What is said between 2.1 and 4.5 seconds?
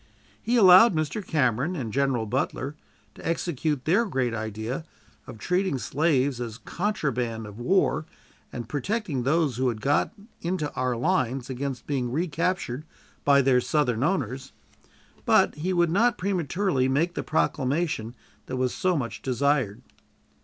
Butler to execute their great